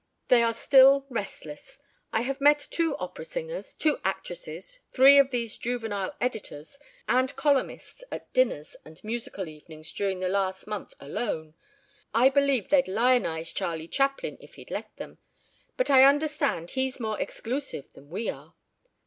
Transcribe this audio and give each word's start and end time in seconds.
They 0.29 0.41
are 0.41 0.51
still 0.51 1.05
restless. 1.09 1.79
I 2.11 2.21
have 2.21 2.41
met 2.41 2.67
two 2.71 2.95
opera 2.97 3.23
singers, 3.23 3.75
two 3.75 3.99
actresses, 4.03 4.79
three 4.91 5.19
of 5.19 5.29
these 5.29 5.59
juvenile 5.59 6.15
editors 6.19 6.79
and 7.07 7.35
columnists 7.35 8.03
at 8.11 8.33
dinners 8.33 8.75
and 8.83 8.99
musical 9.03 9.47
evenings 9.47 9.93
during 9.93 10.19
the 10.19 10.27
last 10.27 10.65
month 10.65 10.95
alone. 10.99 11.53
I 12.15 12.29
believe 12.29 12.69
they'd 12.69 12.87
lionize 12.87 13.53
Charley 13.53 13.87
Chaplin 13.87 14.39
if 14.41 14.55
he'd 14.55 14.71
let 14.71 14.95
them, 14.97 15.19
but 15.77 15.91
I 15.91 16.03
understand 16.05 16.71
he's 16.71 16.99
more 16.99 17.21
exclusive 17.21 17.85
than 17.93 18.09
we 18.09 18.27
are. 18.27 18.55